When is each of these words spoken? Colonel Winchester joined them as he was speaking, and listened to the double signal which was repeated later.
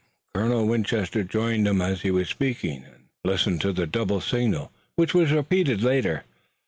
Colonel 0.33 0.65
Winchester 0.65 1.23
joined 1.23 1.67
them 1.67 1.79
as 1.79 2.01
he 2.01 2.09
was 2.09 2.27
speaking, 2.27 2.83
and 2.85 3.09
listened 3.23 3.61
to 3.61 3.71
the 3.71 3.85
double 3.85 4.19
signal 4.19 4.71
which 4.95 5.13
was 5.13 5.31
repeated 5.31 5.83
later. 5.83 6.23